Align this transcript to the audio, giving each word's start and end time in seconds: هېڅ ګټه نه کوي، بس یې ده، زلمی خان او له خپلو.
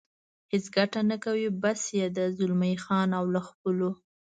هېڅ 0.51 0.65
ګټه 0.75 1.01
نه 1.11 1.17
کوي، 1.23 1.47
بس 1.61 1.81
یې 1.97 2.07
ده، 2.15 2.25
زلمی 2.37 2.75
خان 2.83 3.09
او 3.19 3.25
له 3.33 3.41
خپلو. 3.47 3.89